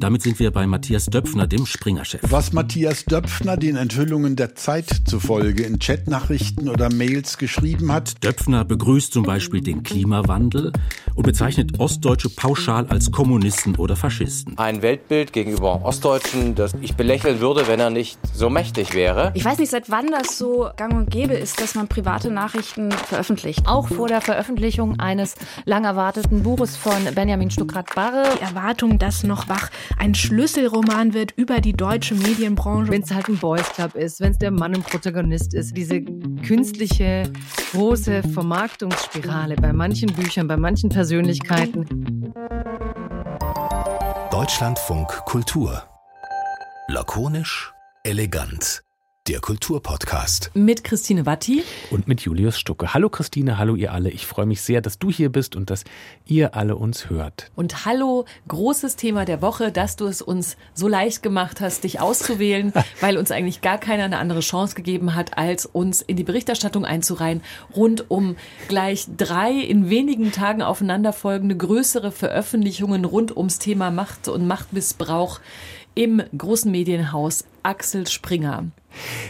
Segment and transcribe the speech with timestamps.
[0.00, 2.22] Und damit sind wir bei Matthias Döpfner, dem Springer-Chef.
[2.22, 8.24] Was Matthias Döpfner den Enthüllungen der Zeit zufolge in Chatnachrichten oder Mails geschrieben hat.
[8.24, 10.72] Döpfner begrüßt zum Beispiel den Klimawandel
[11.14, 14.56] und bezeichnet Ostdeutsche pauschal als Kommunisten oder Faschisten.
[14.56, 19.32] Ein Weltbild gegenüber Ostdeutschen, das ich belächeln würde, wenn er nicht so mächtig wäre.
[19.34, 22.90] Ich weiß nicht, seit wann das so gang und gäbe ist, dass man private Nachrichten
[22.90, 23.66] veröffentlicht.
[23.66, 25.34] Auch vor der Veröffentlichung eines
[25.66, 28.38] lang erwarteten Buches von Benjamin Stuckrad-Barre.
[28.38, 32.90] Die Erwartung, dass noch wach ein Schlüsselroman wird über die deutsche Medienbranche.
[32.90, 36.02] Wenn es halt ein Boys Club ist, wenn es der Mann im Protagonist ist, diese
[36.02, 37.24] künstliche
[37.72, 42.32] große Vermarktungsspirale bei manchen Büchern, bei manchen Persönlichkeiten.
[44.30, 45.82] Deutschlandfunk Kultur.
[46.88, 47.72] Lakonisch,
[48.04, 48.82] elegant
[49.28, 50.50] der Kulturpodcast.
[50.54, 51.62] Mit Christine Watti.
[51.90, 52.94] Und mit Julius Stucke.
[52.94, 54.08] Hallo Christine, hallo ihr alle.
[54.08, 55.84] Ich freue mich sehr, dass du hier bist und dass
[56.24, 57.50] ihr alle uns hört.
[57.54, 62.00] Und hallo, großes Thema der Woche, dass du es uns so leicht gemacht hast, dich
[62.00, 66.24] auszuwählen, weil uns eigentlich gar keiner eine andere Chance gegeben hat, als uns in die
[66.24, 67.42] Berichterstattung einzureihen,
[67.76, 68.36] rund um
[68.68, 75.40] gleich drei in wenigen Tagen aufeinanderfolgende größere Veröffentlichungen rund ums Thema Macht und Machtmissbrauch
[75.94, 78.66] im großen Medienhaus Axel Springer.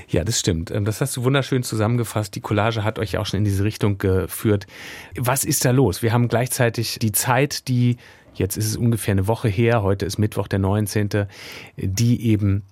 [0.08, 0.70] Ja, das stimmt.
[0.70, 2.34] Ähm, das hast du wunderschön zusammengefasst.
[2.34, 4.66] Die Collage hat euch auch schon in diese Richtung geführt.
[5.16, 6.02] Was ist da los?
[6.02, 7.96] Wir haben gleichzeitig die Zeit, die,
[8.34, 11.26] jetzt ist es ungefähr eine Woche her, heute ist Mittwoch der 19.,
[11.76, 12.62] die eben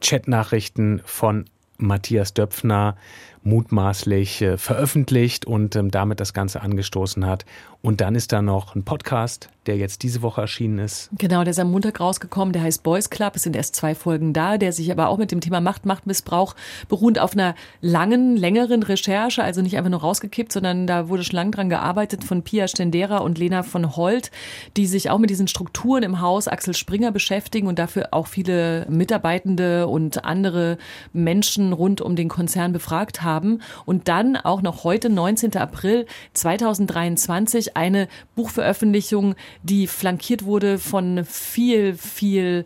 [0.00, 1.46] Chatnachrichten von
[1.78, 2.96] Matthias Döpfner
[3.44, 7.44] mutmaßlich äh, veröffentlicht und ähm, damit das Ganze angestoßen hat.
[7.82, 11.10] Und dann ist da noch ein Podcast, der jetzt diese Woche erschienen ist.
[11.18, 13.36] Genau, der ist am Montag rausgekommen, der heißt Boys Club.
[13.36, 16.54] Es sind erst zwei Folgen da, der sich aber auch mit dem Thema Macht, Machtmissbrauch
[16.88, 21.36] beruht auf einer langen, längeren Recherche, also nicht einfach nur rausgekippt, sondern da wurde schon
[21.36, 24.30] lange dran gearbeitet von Pia Stendera und Lena von Holt,
[24.78, 28.86] die sich auch mit diesen Strukturen im Haus Axel Springer beschäftigen und dafür auch viele
[28.88, 30.78] Mitarbeitende und andere
[31.12, 35.56] Menschen rund um den Konzern befragt haben haben und dann auch noch heute, 19.
[35.56, 42.64] April 2023, eine Buchveröffentlichung, die flankiert wurde von viel, viel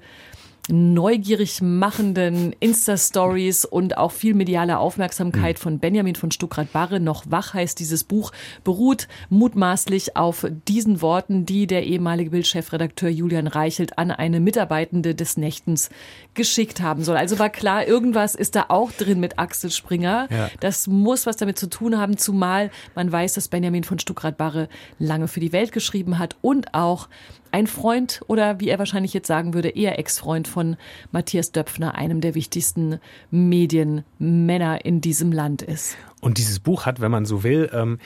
[0.68, 5.62] neugierig machenden Insta-Stories und auch viel mediale Aufmerksamkeit mhm.
[5.62, 7.00] von Benjamin von Stuckrad-Barre.
[7.00, 8.32] Noch wach heißt dieses Buch,
[8.64, 15.36] beruht mutmaßlich auf diesen Worten, die der ehemalige Bildchefredakteur Julian Reichelt an eine Mitarbeitende des
[15.36, 15.90] Nächtens
[16.34, 17.16] geschickt haben soll.
[17.16, 20.28] Also war klar, irgendwas ist da auch drin mit Axel Springer.
[20.30, 20.50] Ja.
[20.60, 24.68] Das muss was damit zu tun haben, zumal man weiß, dass Benjamin von Stuckrad-Barre
[24.98, 27.08] lange für die Welt geschrieben hat und auch
[27.52, 30.76] ein Freund oder wie er wahrscheinlich jetzt sagen würde, eher Ex-Freund von
[31.12, 33.00] Matthias Döpfner, einem der wichtigsten
[33.30, 35.96] Medienmänner in diesem Land ist.
[36.20, 37.98] Und dieses Buch hat, wenn man so will, ähm,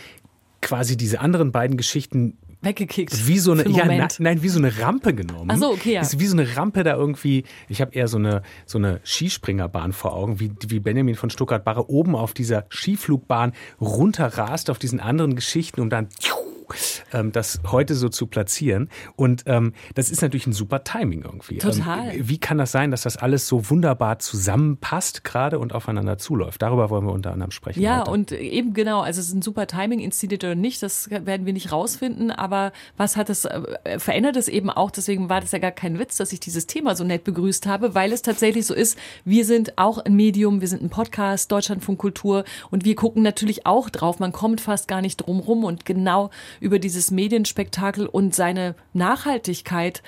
[0.61, 3.27] quasi diese anderen beiden Geschichten weggekickt.
[3.27, 5.51] Wie so eine, ja, nein, nein, wie so eine Rampe genommen.
[5.51, 5.95] Ach so, okay.
[5.95, 6.01] Ja.
[6.01, 7.45] Ist wie so eine Rampe da irgendwie.
[7.69, 11.91] Ich habe eher so eine so eine Skispringerbahn vor Augen, wie wie Benjamin von Stuttgart-Barre
[11.91, 16.09] oben auf dieser Skiflugbahn runterrast auf diesen anderen Geschichten und dann
[17.13, 18.89] ähm, das heute so zu platzieren.
[19.17, 21.59] Und ähm, das ist natürlich ein super Timing irgendwie.
[21.59, 22.15] Total.
[22.15, 26.63] Ähm, wie kann das sein, dass das alles so wunderbar zusammenpasst gerade und aufeinander zuläuft?
[26.63, 27.81] Darüber wollen wir unter anderem sprechen.
[27.81, 28.11] Ja, heute.
[28.11, 31.53] und eben genau, also es ist ein super Timing, inszeniert oder nicht, das werden wir
[31.53, 35.59] nicht rausfinden, aber was hat es, äh, verändert es eben auch, deswegen war das ja
[35.59, 38.75] gar kein Witz, dass ich dieses Thema so nett begrüßt habe, weil es tatsächlich so
[38.75, 43.23] ist, wir sind auch ein Medium, wir sind ein Podcast, Deutschlandfunk Kultur und wir gucken
[43.23, 46.31] natürlich auch drauf, man kommt fast gar nicht drum rum und genau
[46.63, 50.03] über dieses Medienspektakel und seine Nachhaltigkeit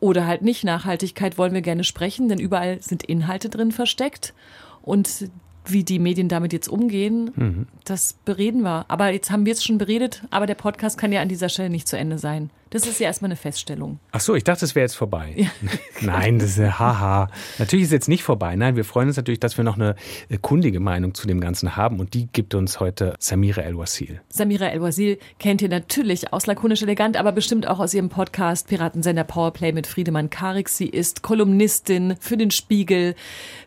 [0.00, 4.32] oder halt nicht Nachhaltigkeit wollen wir gerne sprechen, denn überall sind Inhalte drin versteckt.
[4.82, 5.30] Und
[5.66, 7.66] wie die Medien damit jetzt umgehen, mhm.
[7.84, 8.86] das bereden wir.
[8.88, 11.68] Aber jetzt haben wir es schon beredet, aber der Podcast kann ja an dieser Stelle
[11.68, 12.50] nicht zu Ende sein.
[12.70, 13.98] Das ist ja erstmal eine Feststellung.
[14.12, 15.32] Ach so, ich dachte, es wäre jetzt vorbei.
[15.36, 15.48] Ja.
[16.00, 17.30] Nein, das ist ja haha.
[17.58, 18.56] Natürlich ist es jetzt nicht vorbei.
[18.56, 19.94] Nein, wir freuen uns natürlich, dass wir noch eine
[20.28, 24.20] äh, kundige Meinung zu dem Ganzen haben und die gibt uns heute Samira El-Wasil.
[24.28, 29.24] Samira El-Wasil kennt ihr natürlich aus Lakonisch Elegant, aber bestimmt auch aus ihrem Podcast Piratensender
[29.24, 30.68] Powerplay mit Friedemann Karik.
[30.68, 33.14] Sie ist Kolumnistin für den Spiegel.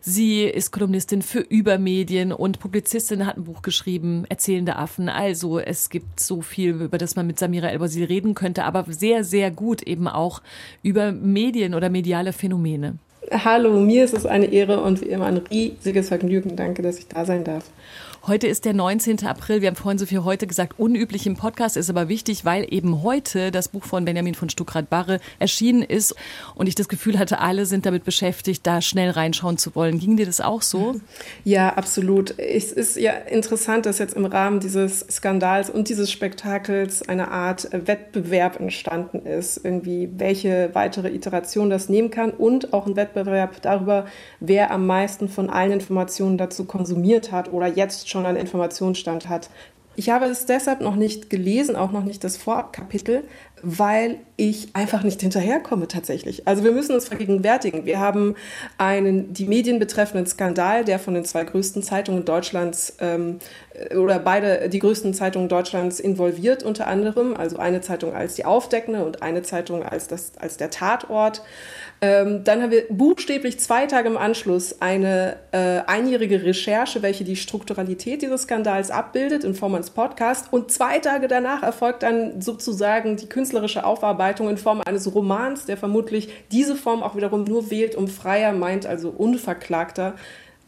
[0.00, 5.08] Sie ist Kolumnistin für Übermedien und Publizistin, hat ein Buch geschrieben, Erzählende Affen.
[5.08, 9.24] Also es gibt so viel, über das man mit Samira El-Wasil reden könnte, aber sehr,
[9.24, 10.42] sehr gut eben auch
[10.82, 12.98] über Medien oder mediale Phänomene.
[13.30, 16.56] Hallo, mir ist es eine Ehre und wie immer ein riesiges Vergnügen.
[16.56, 17.64] Danke, dass ich da sein darf.
[18.24, 19.26] Heute ist der 19.
[19.26, 19.62] April.
[19.62, 20.78] Wir haben vorhin so viel heute gesagt.
[20.78, 25.18] Unüblich im Podcast ist aber wichtig, weil eben heute das Buch von Benjamin von Stuckrad-Barre
[25.40, 26.14] erschienen ist
[26.54, 29.98] und ich das Gefühl hatte, alle sind damit beschäftigt, da schnell reinschauen zu wollen.
[29.98, 31.00] Ging dir das auch so?
[31.42, 32.38] Ja, absolut.
[32.38, 37.70] Es ist ja interessant, dass jetzt im Rahmen dieses Skandals und dieses Spektakels eine Art
[37.72, 39.64] Wettbewerb entstanden ist.
[39.64, 44.06] Irgendwie, welche weitere Iteration das nehmen kann und auch ein Wettbewerb darüber,
[44.38, 49.50] wer am meisten von allen Informationen dazu konsumiert hat oder jetzt schon einen Informationsstand hat.
[49.96, 53.24] Ich habe es deshalb noch nicht gelesen, auch noch nicht das Vorabkapitel,
[53.62, 56.48] weil ich einfach nicht hinterherkomme tatsächlich.
[56.48, 57.86] Also wir müssen uns vergegenwärtigen.
[57.86, 58.34] Wir haben
[58.76, 63.38] einen die Medien betreffenden Skandal, der von den zwei größten Zeitungen Deutschlands ähm,
[63.96, 67.36] oder beide die größten Zeitungen Deutschlands involviert unter anderem.
[67.36, 71.42] Also eine Zeitung als die Aufdeckende und eine Zeitung als, das, als der Tatort.
[72.04, 77.36] Ähm, dann haben wir buchstäblich zwei Tage im Anschluss eine äh, einjährige Recherche, welche die
[77.36, 80.48] Strukturalität dieses Skandals abbildet in Form eines Podcasts.
[80.50, 85.76] Und zwei Tage danach erfolgt dann sozusagen die künstlerische Aufarbeitung in Form eines Romans, der
[85.76, 90.14] vermutlich diese Form auch wiederum nur wählt, um freier meint, also unverklagter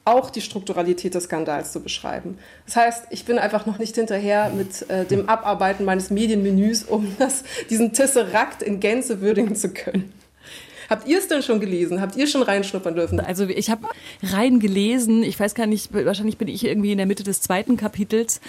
[0.05, 2.37] auch die Strukturalität des Skandals zu beschreiben.
[2.67, 7.17] Das heißt, ich bin einfach noch nicht hinterher mit äh, dem Abarbeiten meines Medienmenüs, um
[7.19, 10.13] das, diesen Tesserakt in Gänze würdigen zu können.
[10.89, 12.01] Habt ihr es denn schon gelesen?
[12.01, 13.21] Habt ihr schon reinschnuppern dürfen?
[13.21, 13.89] Also ich habe
[14.23, 15.23] rein gelesen.
[15.23, 18.41] Ich weiß gar nicht, wahrscheinlich bin ich irgendwie in der Mitte des zweiten Kapitels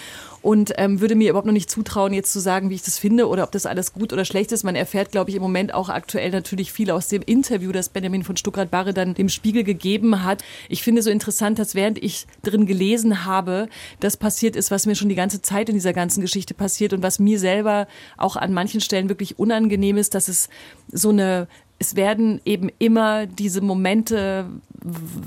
[0.45, 3.27] und ähm, würde mir überhaupt noch nicht zutrauen, jetzt zu sagen, wie ich das finde
[3.27, 4.63] oder ob das alles gut oder schlecht ist.
[4.63, 8.23] Man erfährt, glaube ich, im Moment auch aktuell natürlich viel aus dem Interview, das Benjamin
[8.23, 10.43] von Stuckrad-Barre dann dem Spiegel gegeben hat.
[10.69, 13.67] Ich finde so interessant, dass während ich drin gelesen habe,
[13.99, 17.01] das passiert ist, was mir schon die ganze Zeit in dieser ganzen Geschichte passiert und
[17.01, 20.49] was mir selber auch an manchen Stellen wirklich unangenehm ist, dass es
[20.91, 21.47] so eine
[21.79, 24.47] es werden eben immer diese Momente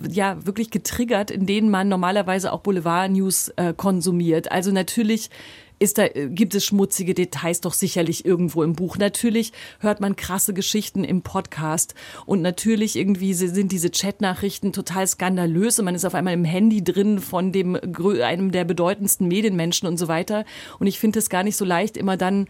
[0.09, 4.51] ja wirklich getriggert, in denen man normalerweise auch Boulevard-News äh, konsumiert.
[4.51, 5.31] Also natürlich
[5.79, 8.97] ist da, äh, gibt es schmutzige Details doch sicherlich irgendwo im Buch.
[8.99, 11.95] Natürlich hört man krasse Geschichten im Podcast
[12.27, 16.83] und natürlich irgendwie sind diese Chatnachrichten total skandalös und man ist auf einmal im Handy
[16.83, 17.77] drin von dem
[18.23, 20.45] einem der bedeutendsten Medienmenschen und so weiter.
[20.79, 22.49] Und ich finde es gar nicht so leicht, immer dann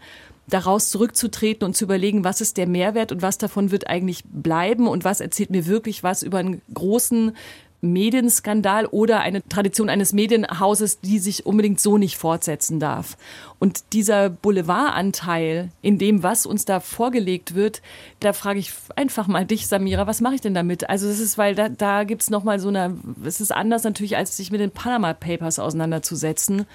[0.49, 4.87] daraus zurückzutreten und zu überlegen, was ist der Mehrwert und was davon wird eigentlich bleiben
[4.87, 7.33] und was erzählt mir wirklich was über einen großen
[7.81, 13.17] Medienskandal oder eine Tradition eines Medienhauses, die sich unbedingt so nicht fortsetzen darf.
[13.57, 17.81] Und dieser Boulevardanteil in dem, was uns da vorgelegt wird,
[18.19, 20.89] da frage ich einfach mal dich, Samira, was mache ich denn damit?
[20.89, 24.17] Also es ist, weil da, da gibt es nochmal so eine, es ist anders natürlich,
[24.17, 26.65] als sich mit den Panama Papers auseinanderzusetzen.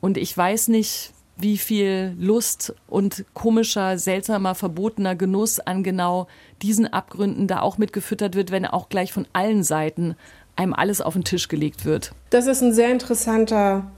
[0.00, 6.28] Und ich weiß nicht, wie viel Lust und komischer, seltsamer, verbotener Genuss an genau
[6.62, 10.16] diesen Abgründen da auch mitgefüttert wird, wenn auch gleich von allen Seiten
[10.56, 12.12] einem alles auf den Tisch gelegt wird.
[12.30, 13.90] Das ist ein sehr interessanter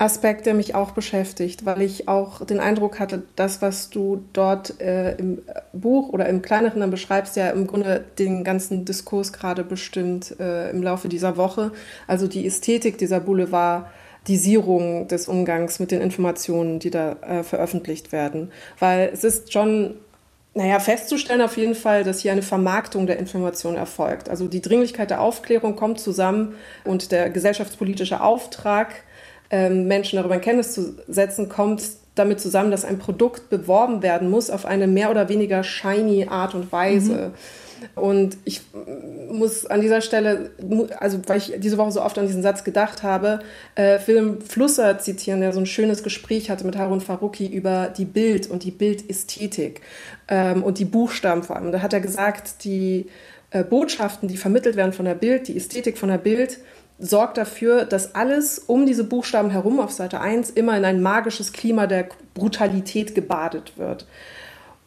[0.00, 4.80] Aspekt, der mich auch beschäftigt, weil ich auch den Eindruck hatte, das, was du dort
[4.80, 5.42] äh, im
[5.74, 10.70] Buch oder im kleineren dann beschreibst, ja im Grunde den ganzen Diskurs gerade bestimmt äh,
[10.70, 11.72] im Laufe dieser Woche.
[12.06, 13.88] Also die Ästhetik dieser Boulevard
[14.28, 18.52] Digitalisierung des Umgangs mit den Informationen, die da äh, veröffentlicht werden.
[18.78, 19.94] Weil es ist schon
[20.52, 24.28] naja, festzustellen auf jeden Fall, dass hier eine Vermarktung der Information erfolgt.
[24.28, 28.88] Also die Dringlichkeit der Aufklärung kommt zusammen und der gesellschaftspolitische Auftrag,
[29.50, 31.82] ähm, Menschen darüber in Kenntnis zu setzen, kommt
[32.16, 36.54] damit zusammen, dass ein Produkt beworben werden muss auf eine mehr oder weniger shiny Art
[36.54, 37.32] und Weise.
[37.32, 37.34] Mhm.
[37.94, 38.62] Und ich
[39.30, 40.50] muss an dieser Stelle,
[40.98, 43.40] also weil ich diese Woche so oft an diesen Satz gedacht habe,
[43.74, 48.04] äh, Philipp Flusser zitieren, der so ein schönes Gespräch hatte mit Harun Faruqi über die
[48.04, 49.80] Bild und die Bildästhetik
[50.28, 51.72] ähm, und die Buchstaben vor allem.
[51.72, 53.06] Da hat er gesagt, die
[53.50, 56.58] äh, Botschaften, die vermittelt werden von der Bild, die Ästhetik von der Bild,
[56.98, 61.52] sorgt dafür, dass alles um diese Buchstaben herum auf Seite 1 immer in ein magisches
[61.52, 64.06] Klima der Brutalität gebadet wird.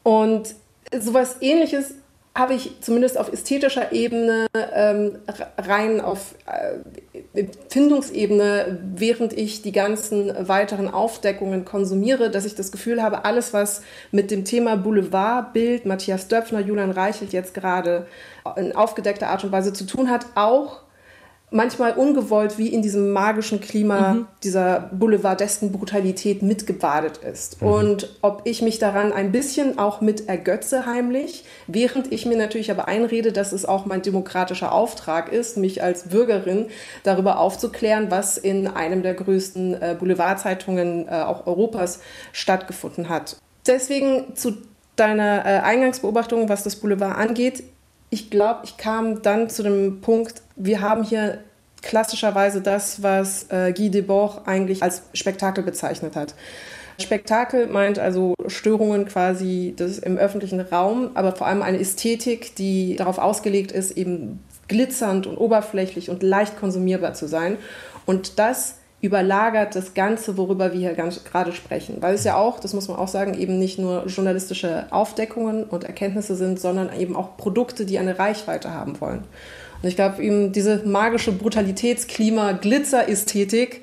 [0.04, 0.56] Und
[1.00, 1.96] sowas ähnliches
[2.36, 5.20] habe ich zumindest auf ästhetischer Ebene, ähm,
[5.58, 13.04] rein auf äh, Empfindungsebene, während ich die ganzen weiteren Aufdeckungen konsumiere, dass ich das Gefühl
[13.04, 18.08] habe, alles, was mit dem Thema Boulevardbild, Matthias Döpfner, Julian Reichelt jetzt gerade
[18.56, 20.82] in aufgedeckter Art und Weise zu tun hat, auch
[21.54, 24.28] manchmal ungewollt wie in diesem magischen Klima mhm.
[24.44, 27.62] dieser boulevardesken Brutalität mitgebadet ist.
[27.62, 27.68] Mhm.
[27.68, 32.72] Und ob ich mich daran ein bisschen auch mit ergötze heimlich, während ich mir natürlich
[32.72, 36.68] aber einrede, dass es auch mein demokratischer Auftrag ist, mich als Bürgerin
[37.04, 42.00] darüber aufzuklären, was in einem der größten äh, Boulevardzeitungen äh, auch Europas
[42.32, 43.38] stattgefunden hat.
[43.68, 44.58] Deswegen zu
[44.96, 47.64] deiner äh, Eingangsbeobachtung, was das Boulevard angeht,
[48.14, 51.40] ich glaube, ich kam dann zu dem Punkt, wir haben hier
[51.82, 56.36] klassischerweise das, was äh, Guy Debord eigentlich als Spektakel bezeichnet hat.
[57.00, 62.96] Spektakel meint also Störungen quasi des, im öffentlichen Raum, aber vor allem eine Ästhetik, die
[62.98, 67.58] darauf ausgelegt ist, eben glitzernd und oberflächlich und leicht konsumierbar zu sein.
[68.06, 71.98] Und das überlagert das Ganze, worüber wir hier ganz gerade sprechen.
[72.00, 75.84] Weil es ja auch, das muss man auch sagen, eben nicht nur journalistische Aufdeckungen und
[75.84, 79.26] Erkenntnisse sind, sondern eben auch Produkte, die eine Reichweite haben wollen.
[79.82, 83.82] Und ich glaube, eben diese magische Brutalitätsklima, Glitzerästhetik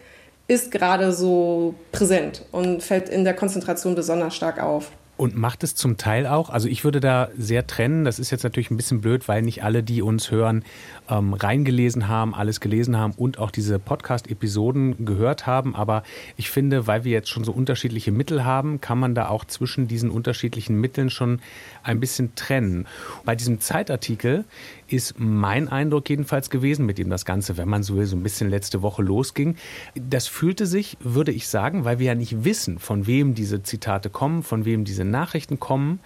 [0.48, 4.90] ist gerade so präsent und fällt in der Konzentration besonders stark auf.
[5.20, 8.42] Und macht es zum Teil auch, also ich würde da sehr trennen, das ist jetzt
[8.42, 10.64] natürlich ein bisschen blöd, weil nicht alle, die uns hören,
[11.10, 15.76] ähm, reingelesen haben, alles gelesen haben und auch diese Podcast-Episoden gehört haben.
[15.76, 16.04] Aber
[16.38, 19.88] ich finde, weil wir jetzt schon so unterschiedliche Mittel haben, kann man da auch zwischen
[19.88, 21.40] diesen unterschiedlichen Mitteln schon
[21.82, 22.86] ein bisschen trennen.
[23.26, 24.46] Bei diesem Zeitartikel
[24.86, 28.22] ist mein Eindruck jedenfalls gewesen, mit dem das Ganze, wenn man so will, so ein
[28.22, 29.56] bisschen letzte Woche losging.
[29.94, 34.08] Das fühlte sich, würde ich sagen, weil wir ja nicht wissen, von wem diese Zitate
[34.08, 36.00] kommen, von wem diese Nachrichten kommen,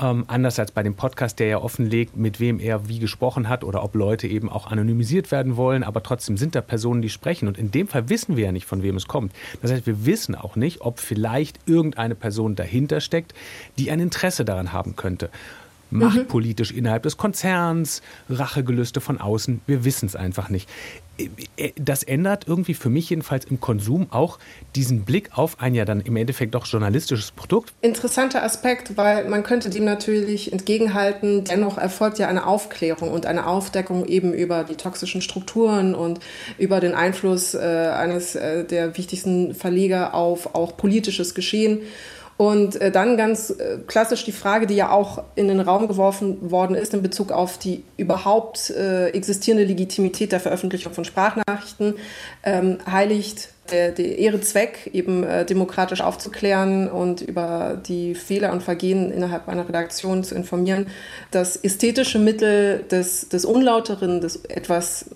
[0.00, 3.62] ähm, anders als bei dem Podcast, der ja offenlegt, mit wem er wie gesprochen hat
[3.62, 7.46] oder ob Leute eben auch anonymisiert werden wollen, aber trotzdem sind da Personen, die sprechen.
[7.46, 9.32] Und in dem Fall wissen wir ja nicht, von wem es kommt.
[9.62, 13.34] Das heißt, wir wissen auch nicht, ob vielleicht irgendeine Person dahinter steckt,
[13.78, 15.30] die ein Interesse daran haben könnte
[15.94, 19.60] machtpolitisch innerhalb des Konzerns, Rachegelüste von außen.
[19.66, 20.68] Wir wissen es einfach nicht.
[21.18, 24.38] Äh, das ändert irgendwie für mich jedenfalls im Konsum auch
[24.74, 27.72] diesen Blick auf ein ja dann im Endeffekt doch journalistisches Produkt.
[27.80, 33.46] Interessanter Aspekt, weil man könnte dem natürlich entgegenhalten, dennoch erfolgt ja eine Aufklärung und eine
[33.46, 36.20] Aufdeckung eben über die toxischen Strukturen und
[36.58, 41.82] über den Einfluss äh, eines äh, der wichtigsten Verleger auf auch politisches Geschehen.
[42.36, 46.50] Und äh, dann ganz äh, klassisch die Frage, die ja auch in den Raum geworfen
[46.50, 51.94] worden ist in Bezug auf die überhaupt äh, existierende Legitimität der Veröffentlichung von Sprachnachrichten,
[52.42, 59.10] ähm, heiligt der, der Ehrezweck, eben äh, demokratisch aufzuklären und über die Fehler und Vergehen
[59.10, 60.88] innerhalb einer Redaktion zu informieren,
[61.30, 65.06] das ästhetische Mittel des, des Unlauteren, des etwas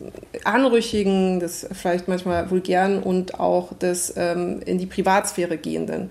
[0.44, 6.10] Anrüchigen, des vielleicht manchmal vulgären und auch des ähm, in die Privatsphäre gehenden.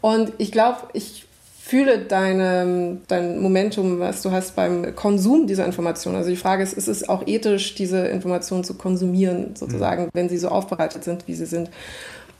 [0.00, 1.26] Und ich glaube, ich
[1.70, 6.16] fühle deine, dein Momentum, was du hast beim Konsum dieser Informationen.
[6.16, 10.10] Also die Frage ist, ist es auch ethisch, diese Informationen zu konsumieren, sozusagen, mhm.
[10.12, 11.70] wenn sie so aufbereitet sind, wie sie sind.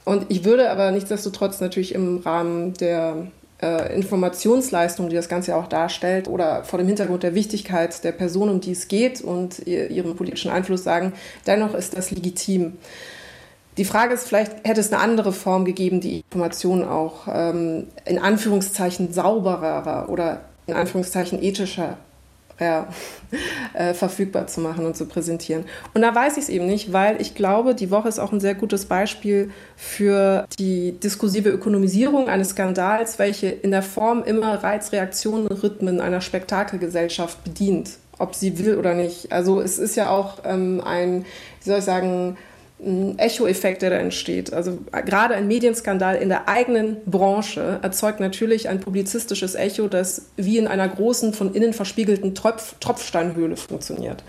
[0.05, 3.29] Und ich würde aber nichtsdestotrotz natürlich im Rahmen der
[3.63, 8.49] äh, Informationsleistung, die das Ganze auch darstellt, oder vor dem Hintergrund der Wichtigkeit der Person,
[8.49, 11.13] um die es geht und ihr, ihrem politischen Einfluss sagen,
[11.47, 12.79] dennoch ist das legitim.
[13.81, 18.19] Die Frage ist, vielleicht hätte es eine andere Form gegeben, die Informationen auch ähm, in
[18.19, 21.97] Anführungszeichen sauberer oder in Anführungszeichen ethischer
[23.73, 25.65] äh, verfügbar zu machen und zu präsentieren.
[25.95, 28.41] Und da weiß ich es eben nicht, weil ich glaube, die Woche ist auch ein
[28.41, 36.03] sehr gutes Beispiel für die diskursive Ökonomisierung eines Skandals, welche in der Form immer Reizreaktionen-Rhythmen
[36.03, 39.33] einer Spektakelgesellschaft bedient, ob sie will oder nicht.
[39.33, 41.25] Also es ist ja auch ähm, ein,
[41.63, 42.37] wie soll ich sagen,
[43.19, 44.53] Echo-Effekt, der da entsteht.
[44.53, 50.57] Also gerade ein Medienskandal in der eigenen Branche erzeugt natürlich ein publizistisches Echo, das wie
[50.57, 54.25] in einer großen, von innen verspiegelten Tropf Tropfsteinhöhle funktioniert.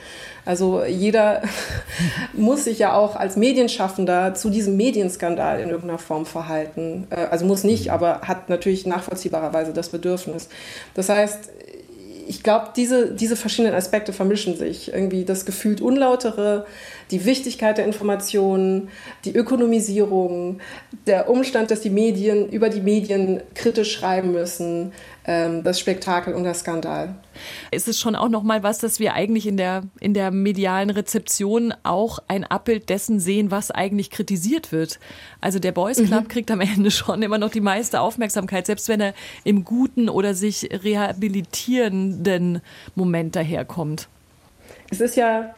[0.45, 1.43] Also jeder
[2.33, 7.07] muss sich ja auch als Medienschaffender zu diesem Medienskandal in irgendeiner Form verhalten.
[7.09, 10.49] Äh, also muss nicht, aber hat natürlich nachvollziehbarerweise das Bedürfnis.
[10.93, 11.49] Das heißt,
[12.31, 14.93] ich glaube, diese, diese verschiedenen Aspekte vermischen sich.
[14.93, 16.65] Irgendwie das gefühlt Unlautere,
[17.11, 18.87] die Wichtigkeit der Informationen,
[19.25, 20.61] die Ökonomisierung,
[21.07, 26.55] der Umstand, dass die Medien über die Medien kritisch schreiben müssen, das Spektakel und der
[26.55, 27.13] Skandal.
[27.69, 30.89] Ist es schon auch noch mal was, dass wir eigentlich in der, in der medialen
[30.89, 34.99] Rezeption auch ein Abbild dessen sehen, was eigentlich kritisiert wird?
[35.39, 36.07] Also der Boys mhm.
[36.07, 36.27] Club mhm.
[36.27, 39.13] kriegt am Ende schon immer noch die meiste Aufmerksamkeit, selbst wenn er
[39.43, 42.61] im guten oder sich rehabilitierenden
[42.95, 44.07] Moment daherkommt.
[44.89, 45.53] Es ist ja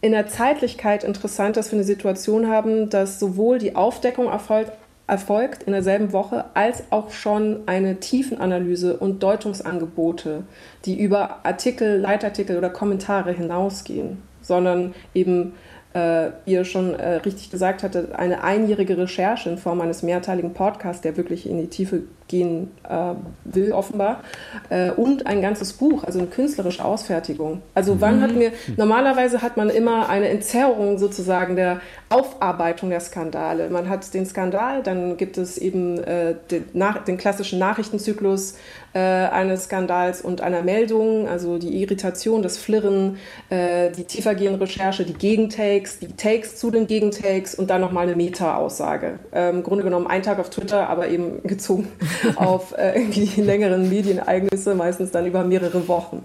[0.00, 4.72] in der Zeitlichkeit interessant, dass wir eine Situation haben, dass sowohl die Aufdeckung erfolgt,
[5.06, 10.44] erfolgt in derselben Woche, als auch schon eine Tiefenanalyse und Deutungsangebote,
[10.84, 15.54] die über Artikel, Leitartikel oder Kommentare hinausgehen, sondern eben,
[15.94, 21.02] äh, ihr schon äh, richtig gesagt hattet, eine einjährige Recherche in Form eines mehrteiligen Podcasts,
[21.02, 23.14] der wirklich in die Tiefe gehen äh,
[23.44, 24.22] will, offenbar.
[24.70, 27.62] Äh, und ein ganzes Buch, also eine künstlerische Ausfertigung.
[27.74, 28.22] Also wann Mhm.
[28.22, 33.70] hatten wir, normalerweise hat man immer eine Entzerrung sozusagen der Aufarbeitung der Skandale.
[33.70, 38.54] Man hat den Skandal, dann gibt es eben äh, den, nach, den klassischen Nachrichtenzyklus
[38.94, 43.16] äh, eines Skandals und einer Meldung, also die Irritation, das Flirren,
[43.48, 48.16] äh, die tiefergehende Recherche, die Gegentakes, die Takes zu den Gegentakes und dann nochmal eine
[48.16, 49.18] Meta-Aussage.
[49.32, 51.88] Ähm, Im Grunde genommen ein Tag auf Twitter, aber eben gezogen
[52.36, 56.24] auf äh, irgendwie die längeren Medienereignisse, meistens dann über mehrere Wochen.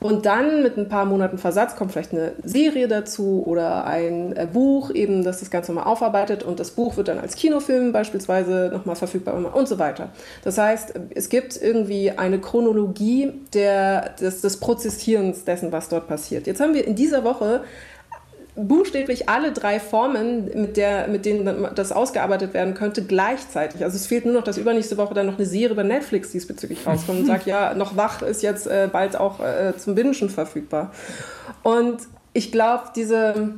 [0.00, 4.46] Und dann mit ein paar Monaten Versatz kommt vielleicht eine Serie dazu oder ein äh,
[4.52, 8.70] Buch, eben, das das Ganze mal aufarbeitet und das Buch wird dann als Kinofilm beispielsweise
[8.72, 10.10] nochmal verfügbar und so weiter.
[10.44, 16.46] Das heißt, es gibt irgendwie eine Chronologie der, des, des Prozessierens dessen, was dort passiert.
[16.46, 17.62] Jetzt haben wir in dieser Woche
[18.68, 23.84] buchstäblich alle drei Formen, mit, der, mit denen das ausgearbeitet werden könnte, gleichzeitig.
[23.84, 26.86] Also es fehlt nur noch, dass übernächste Woche dann noch eine Serie bei Netflix diesbezüglich
[26.86, 30.92] rauskommt und sagt, ja, noch wach ist jetzt äh, bald auch äh, zum Bingen verfügbar.
[31.62, 31.98] Und
[32.32, 33.52] ich glaube, diese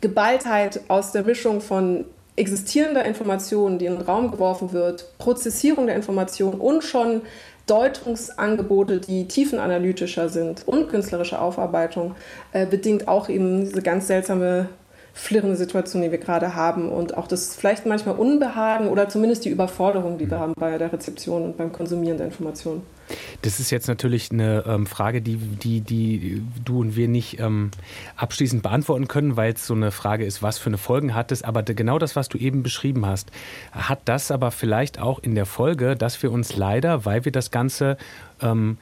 [0.00, 2.04] Geballtheit aus der Mischung von
[2.36, 7.22] existierender Information, die in den Raum geworfen wird, Prozessierung der Information und schon
[7.66, 12.14] Deutungsangebote, die tiefenanalytischer sind und künstlerische Aufarbeitung,
[12.52, 14.68] äh, bedingt auch eben diese ganz seltsame
[15.12, 19.50] flirrende Situation, die wir gerade haben und auch das vielleicht manchmal Unbehagen oder zumindest die
[19.50, 22.82] Überforderung, die wir haben bei der Rezeption und beim Konsumieren der Informationen.
[23.42, 27.70] Das ist jetzt natürlich eine ähm, Frage, die, die, die du und wir nicht ähm,
[28.16, 31.42] abschließend beantworten können, weil es so eine Frage ist, was für eine Folgen hat es.
[31.42, 33.30] Aber genau das, was du eben beschrieben hast,
[33.72, 37.50] hat das aber vielleicht auch in der Folge, dass wir uns leider, weil wir das
[37.50, 37.96] Ganze
[38.40, 38.78] ähm,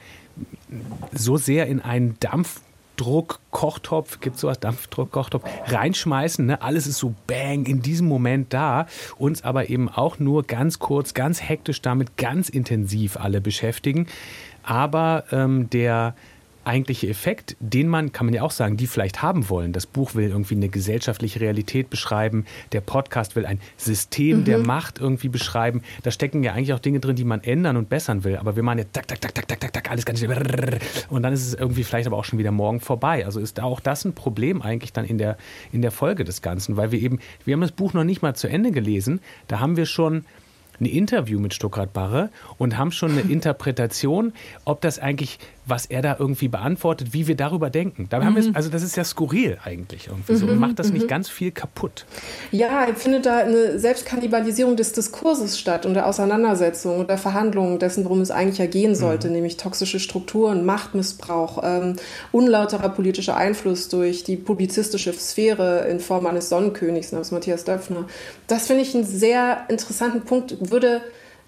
[1.12, 2.60] so sehr in einen Dampf
[2.98, 6.44] Druck, Kochtopf, gibt sowas, Dampfdruck, Kochtopf, reinschmeißen.
[6.44, 6.60] Ne?
[6.60, 8.86] Alles ist so bang in diesem Moment da.
[9.16, 14.06] Uns aber eben auch nur ganz kurz, ganz hektisch damit, ganz intensiv alle beschäftigen.
[14.62, 16.14] Aber ähm, der
[16.68, 19.72] eigentliche Effekt, den man, kann man ja auch sagen, die vielleicht haben wollen.
[19.72, 24.44] Das Buch will irgendwie eine gesellschaftliche Realität beschreiben, der Podcast will ein System Mhm.
[24.44, 25.82] der Macht irgendwie beschreiben.
[26.02, 28.36] Da stecken ja eigentlich auch Dinge drin, die man ändern und bessern will.
[28.36, 30.78] Aber wir machen jetzt tak, tak, tak, tak, tak, tak, tak, alles ganz schnell.
[31.08, 33.24] Und dann ist es irgendwie vielleicht aber auch schon wieder morgen vorbei.
[33.24, 35.36] Also ist auch das ein Problem eigentlich dann in der,
[35.72, 38.34] in der Folge des Ganzen, weil wir eben, wir haben das Buch noch nicht mal
[38.34, 39.20] zu Ende gelesen.
[39.48, 40.24] Da haben wir schon
[40.80, 44.32] ein Interview mit Stuttgart Barre und haben schon eine Interpretation,
[44.64, 48.06] ob das eigentlich, was er da irgendwie beantwortet, wie wir darüber denken.
[48.08, 48.54] Da haben Mhm.
[48.54, 51.08] also das ist ja skurril eigentlich irgendwie so Mhm, und macht das nicht mhm.
[51.08, 52.06] ganz viel kaputt.
[52.50, 58.04] Ja, findet da eine Selbstkannibalisierung des Diskurses statt und der Auseinandersetzung und der Verhandlungen dessen,
[58.04, 61.96] worum es eigentlich ja gehen sollte, nämlich toxische Strukturen, Machtmissbrauch, ähm,
[62.32, 68.06] unlauterer politischer Einfluss durch die publizistische Sphäre in Form eines Sonnenkönigs namens Matthias Döpfner.
[68.46, 70.70] Das finde ich einen sehr interessanten Punkt.
[70.70, 71.02] Würde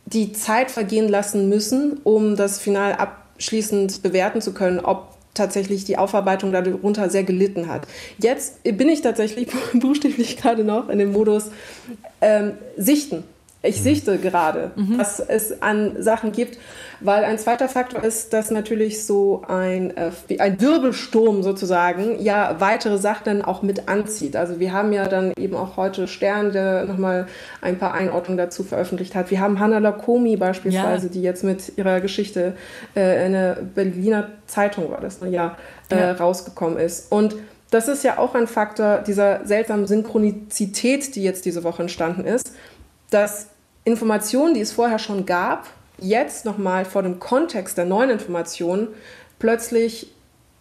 [0.07, 2.95] die Zeit vergehen lassen müssen, um das Final
[3.41, 7.87] abschließend bewerten zu können, ob tatsächlich die Aufarbeitung darunter sehr gelitten hat.
[8.19, 11.51] Jetzt bin ich tatsächlich buchstäblich gerade noch in dem Modus
[12.21, 13.25] ähm, Sichten.
[13.63, 16.59] Ich sichte gerade, was es an Sachen gibt,
[17.01, 22.57] weil ein zweiter Faktor ist, dass natürlich so ein, äh, wie ein Wirbelsturm sozusagen ja
[22.59, 24.35] weitere Sachen dann auch mit anzieht.
[24.35, 27.27] Also wir haben ja dann eben auch heute Stern, der nochmal
[27.61, 29.31] ein paar Einordnungen dazu veröffentlicht hat.
[29.31, 31.13] Wir haben Hannah Lakomi beispielsweise, Ja.
[31.13, 32.55] die jetzt mit ihrer Geschichte
[32.97, 35.29] äh, in der Berliner Zeitung war das, ne?
[35.29, 35.59] ja,
[35.91, 36.13] äh, Ja.
[36.13, 37.13] rausgekommen ist.
[37.13, 37.37] Und
[37.71, 42.53] das ist ja auch ein Faktor dieser seltsamen Synchronizität, die jetzt diese Woche entstanden ist,
[43.11, 43.49] dass
[43.85, 45.67] Informationen, die es vorher schon gab,
[45.99, 48.89] jetzt nochmal vor dem Kontext der neuen Informationen
[49.39, 50.09] plötzlich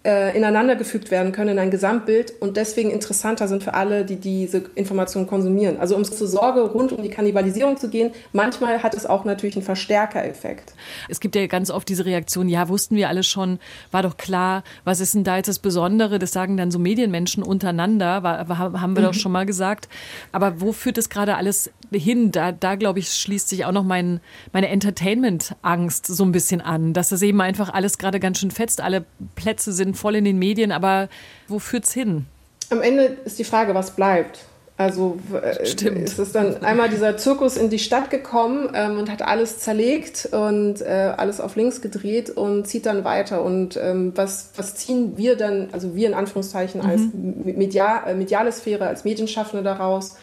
[0.06, 4.64] äh, ineinandergefügt werden können in ein Gesamtbild und deswegen interessanter sind für alle, die diese
[4.76, 5.78] Informationen konsumieren.
[5.78, 9.26] Also um es zur Sorge rund um die Kannibalisierung zu gehen, manchmal hat es auch
[9.26, 10.74] natürlich einen Verstärkereffekt.
[11.10, 13.60] Es gibt ja ganz oft diese Reaktion, ja, wussten wir alle schon,
[13.92, 16.18] war doch klar, was ist denn da jetzt das Besondere?
[16.18, 19.20] Das sagen dann so Medienmenschen untereinander, war, war, haben wir doch Mhm.
[19.20, 19.90] schon mal gesagt.
[20.32, 22.32] Aber wo führt das gerade alles hin?
[22.32, 24.20] Da, da glaube ich, schließt sich auch noch mein,
[24.54, 28.82] meine Entertainment-Angst so ein bisschen an, dass das eben einfach alles gerade ganz schön fetzt.
[28.82, 31.10] Alle Plätze sind voll in den Medien, aber
[31.48, 32.26] wo führt's hin?
[32.70, 34.46] Am Ende ist die Frage, was bleibt.
[34.80, 39.22] Also äh, ist es dann einmal dieser Zirkus in die Stadt gekommen ähm, und hat
[39.22, 43.44] alles zerlegt und äh, alles auf links gedreht und zieht dann weiter.
[43.44, 48.54] Und ähm, was, was ziehen wir dann, also wir in Anführungszeichen als Media, äh, mediale
[48.54, 50.16] Sphäre, als Medienschaffende daraus?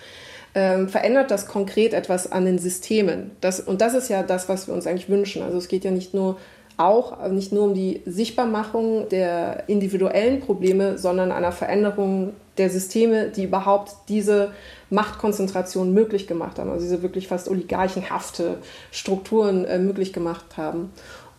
[0.58, 3.32] Ähm, verändert das konkret etwas an den Systemen?
[3.42, 5.42] Das, und das ist ja das, was wir uns eigentlich wünschen.
[5.42, 6.38] Also es geht ja nicht nur
[6.78, 13.44] auch nicht nur um die Sichtbarmachung der individuellen Probleme, sondern einer Veränderung der Systeme, die
[13.44, 14.52] überhaupt diese
[14.90, 18.58] Machtkonzentration möglich gemacht haben, also diese wirklich fast oligarchenhafte
[18.90, 20.90] Strukturen äh, möglich gemacht haben.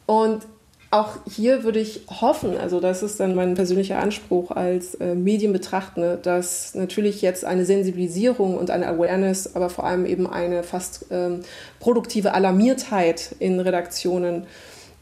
[0.05, 0.43] Und
[0.89, 6.17] auch hier würde ich hoffen, also das ist dann mein persönlicher Anspruch als äh, Medienbetrachtende,
[6.21, 11.41] dass natürlich jetzt eine Sensibilisierung und eine Awareness, aber vor allem eben eine fast ähm,
[11.81, 14.45] produktive Alarmiertheit in Redaktionen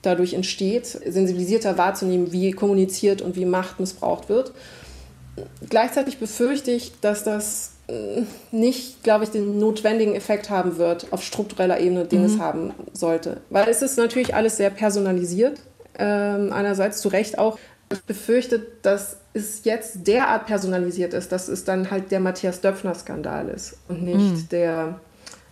[0.02, 4.54] dadurch entsteht, sensibilisierter wahrzunehmen, wie kommuniziert und wie Macht missbraucht wird.
[5.70, 11.24] Gleichzeitig befürchte ich, dass das äh, nicht, glaube ich, den notwendigen Effekt haben wird auf
[11.24, 12.26] struktureller Ebene, den mhm.
[12.26, 13.42] es haben sollte.
[13.52, 15.60] Weil es ist natürlich alles sehr personalisiert
[16.00, 17.58] ähm, einerseits zu Recht auch.
[17.92, 23.50] Ich befürchte, dass es jetzt derart personalisiert ist, dass es dann halt der Matthias Döpfner-Skandal
[23.50, 24.50] ist und nicht mhm.
[24.50, 25.00] der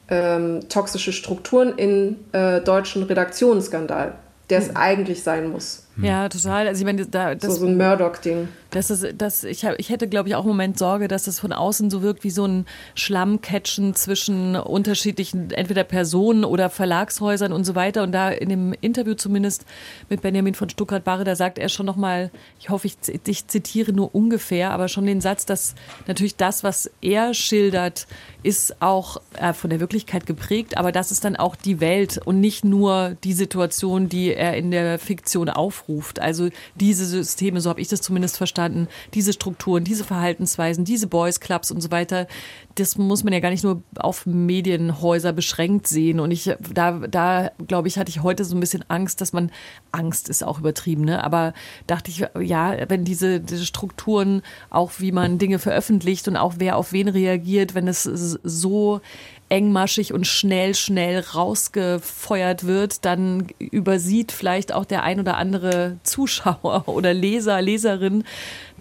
[0.09, 4.15] ähm, toxische Strukturen in äh, deutschen Redaktionsskandal,
[4.49, 4.77] der es mhm.
[4.77, 5.82] eigentlich sein muss.
[6.01, 6.67] Ja, total.
[6.67, 8.47] Also ich meine, da, das, so, so ein Murdoch-Ding.
[8.71, 11.39] Das ist, das, ich, hab, ich hätte, glaube ich, auch im Moment Sorge, dass es
[11.39, 17.65] von außen so wirkt wie so ein Schlammcatchen zwischen unterschiedlichen, entweder Personen oder Verlagshäusern und
[17.65, 18.01] so weiter.
[18.01, 19.65] Und da in dem Interview zumindest
[20.09, 24.15] mit Benjamin von Stuttgart-Barre, da sagt er schon nochmal, ich hoffe, ich, ich zitiere nur
[24.15, 25.75] ungefähr, aber schon den Satz, dass
[26.07, 28.07] natürlich das, was er schildert,
[28.41, 32.39] ist auch äh, von der Wirklichkeit geprägt, aber das ist dann auch die Welt und
[32.39, 35.82] nicht nur die Situation, die er in der Fiktion aufruft.
[36.19, 41.07] Also diese Systeme, so habe ich das zumindest verstanden, verstanden, diese Strukturen, diese Verhaltensweisen, diese
[41.07, 42.27] Boys Clubs und so weiter,
[42.75, 46.19] das muss man ja gar nicht nur auf Medienhäuser beschränkt sehen.
[46.19, 49.51] Und ich, da, da glaube ich, hatte ich heute so ein bisschen Angst, dass man,
[49.91, 51.23] Angst ist auch übertrieben, ne?
[51.23, 51.53] aber
[51.87, 56.77] dachte ich, ja, wenn diese, diese Strukturen, auch wie man Dinge veröffentlicht und auch wer
[56.77, 59.01] auf wen reagiert, wenn es so
[59.49, 66.83] engmaschig und schnell, schnell rausgefeuert wird, dann übersieht vielleicht auch der ein oder andere Zuschauer
[66.87, 68.23] oder Leser, Leserin,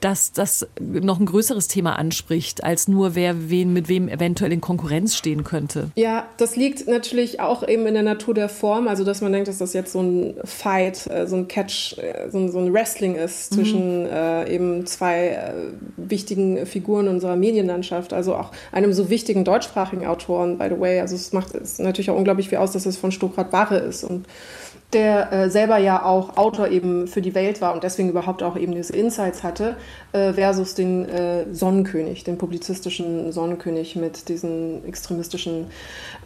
[0.03, 4.61] dass das noch ein größeres Thema anspricht, als nur wer wen mit wem eventuell in
[4.61, 5.91] Konkurrenz stehen könnte.
[5.95, 9.47] Ja, das liegt natürlich auch eben in der Natur der Form, also dass man denkt,
[9.47, 12.73] dass das jetzt so ein Fight, äh, so ein Catch, äh, so ein, so ein
[12.73, 13.57] Wrestling ist mhm.
[13.57, 15.53] zwischen äh, eben zwei äh,
[15.97, 21.01] wichtigen Figuren unserer Medienlandschaft, also auch einem so wichtigen deutschsprachigen Autoren, by the way.
[21.01, 24.03] Also es macht es natürlich auch unglaublich viel aus, dass es von Stuckrad Barre ist
[24.03, 24.27] und
[24.93, 28.57] der äh, selber ja auch Autor eben für die Welt war und deswegen überhaupt auch
[28.57, 29.77] eben diese Insights hatte,
[30.13, 35.67] äh, versus den äh, Sonnenkönig, den publizistischen Sonnenkönig mit diesen extremistischen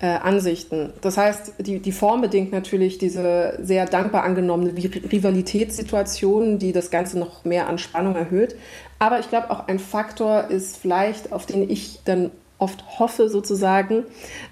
[0.00, 0.92] äh, Ansichten.
[1.00, 7.18] Das heißt, die, die Form bedingt natürlich diese sehr dankbar angenommene Rivalitätssituation, die das Ganze
[7.18, 8.56] noch mehr an Spannung erhöht.
[8.98, 14.04] Aber ich glaube, auch ein Faktor ist vielleicht, auf den ich dann oft hoffe sozusagen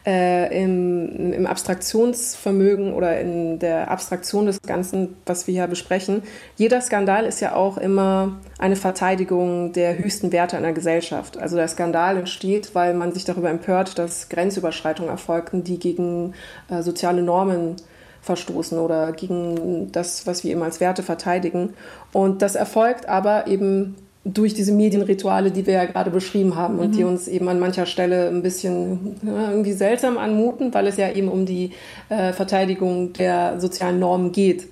[0.06, 6.22] äh, im, im, Abstraktionsvermögen oder in der Abstraktion des Ganzen, was wir hier besprechen.
[6.56, 11.38] Jeder Skandal ist ja auch immer eine Verteidigung der höchsten Werte einer Gesellschaft.
[11.38, 16.34] Also der Skandal entsteht, weil man sich darüber empört, dass Grenzüberschreitungen erfolgten, die gegen
[16.68, 17.76] äh, soziale Normen
[18.20, 21.74] verstoßen oder gegen das, was wir eben als Werte verteidigen.
[22.12, 26.92] Und das erfolgt aber eben durch diese Medienrituale, die wir ja gerade beschrieben haben und
[26.92, 26.96] mhm.
[26.96, 31.10] die uns eben an mancher Stelle ein bisschen ja, irgendwie seltsam anmuten, weil es ja
[31.12, 31.72] eben um die
[32.08, 34.66] äh, Verteidigung der sozialen Normen geht.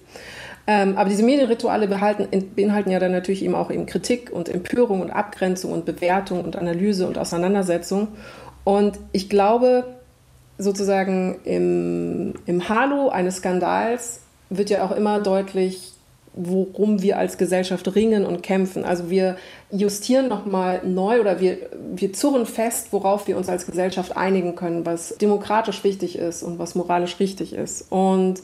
[0.66, 5.10] Ähm, aber diese Medienrituale beinhalten ja dann natürlich eben auch eben Kritik und Empörung und
[5.10, 8.08] Abgrenzung und Bewertung und Analyse und Auseinandersetzung.
[8.64, 9.84] Und ich glaube,
[10.58, 15.91] sozusagen im, im Halo eines Skandals wird ja auch immer deutlich,
[16.34, 18.84] worum wir als Gesellschaft ringen und kämpfen.
[18.84, 19.36] Also wir
[19.70, 21.58] justieren nochmal neu oder wir,
[21.94, 26.58] wir zurren fest, worauf wir uns als Gesellschaft einigen können, was demokratisch wichtig ist und
[26.58, 27.90] was moralisch richtig ist.
[27.90, 28.42] Und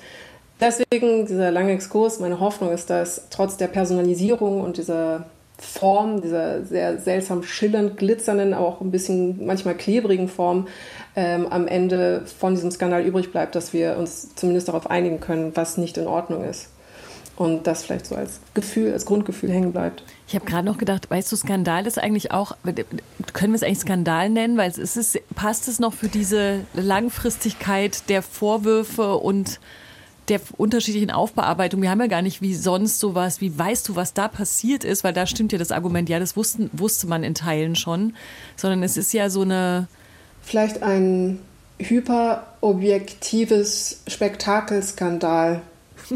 [0.60, 6.64] deswegen dieser lange Exkurs, meine Hoffnung ist, dass trotz der Personalisierung und dieser Form, dieser
[6.64, 10.68] sehr seltsam schillernd glitzernden, aber auch ein bisschen manchmal klebrigen Form,
[11.16, 15.52] ähm, am Ende von diesem Skandal übrig bleibt, dass wir uns zumindest darauf einigen können,
[15.56, 16.68] was nicht in Ordnung ist
[17.38, 20.02] und das vielleicht so als Gefühl, als Grundgefühl hängen bleibt.
[20.26, 22.56] Ich habe gerade noch gedacht, weißt du, Skandal ist eigentlich auch,
[23.32, 28.08] können wir es eigentlich Skandal nennen, weil es ist, passt es noch für diese Langfristigkeit
[28.08, 29.60] der Vorwürfe und
[30.28, 31.80] der unterschiedlichen Aufbearbeitung.
[31.80, 35.04] Wir haben ja gar nicht wie sonst sowas, wie weißt du, was da passiert ist,
[35.04, 38.14] weil da stimmt ja das Argument, ja, das wussten, wusste man in Teilen schon,
[38.56, 39.86] sondern es ist ja so eine.
[40.42, 41.38] Vielleicht ein
[41.78, 45.62] hyperobjektives Spektakelskandal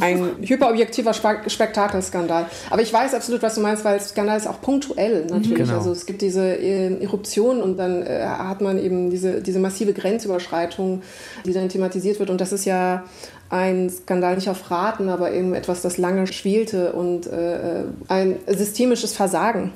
[0.01, 2.47] ein hyperobjektiver Spektakelskandal.
[2.71, 5.59] Aber ich weiß absolut, was du meinst, weil Skandal ist auch punktuell natürlich.
[5.59, 5.79] Genau.
[5.79, 9.93] Also es gibt diese äh, Eruption und dann äh, hat man eben diese, diese massive
[9.93, 11.03] Grenzüberschreitung,
[11.45, 12.31] die dann thematisiert wird.
[12.31, 13.05] Und das ist ja
[13.53, 19.13] ein Skandal nicht auf Raten, aber eben etwas, das lange schwelte und äh, ein systemisches
[19.13, 19.73] Versagen.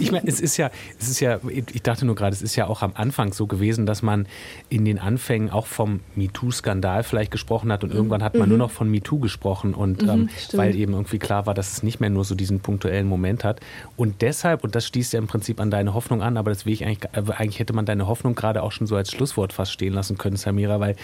[0.00, 2.66] Ich meine, es ist ja, es ist ja, ich dachte nur gerade, es ist ja
[2.66, 4.26] auch am Anfang so gewesen, dass man
[4.68, 7.96] in den Anfängen auch vom MeToo-Skandal vielleicht gesprochen hat und mhm.
[7.96, 8.48] irgendwann hat man mhm.
[8.48, 11.82] nur noch von MeToo gesprochen und mhm, ähm, weil eben irgendwie klar war, dass es
[11.84, 13.60] nicht mehr nur so diesen punktuellen Moment hat.
[13.96, 16.72] Und deshalb, und das schließt ja im Prinzip an deine Hoffnung an, aber das will
[16.72, 19.70] ich eigentlich, äh, eigentlich hätte man deine Hoffnung gerade auch schon so als Schlusswort fast
[19.70, 20.96] stehen lassen können, Samira, weil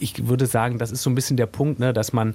[0.00, 2.34] ich würde sagen, das ist so ein bisschen der Punkt, ne, dass man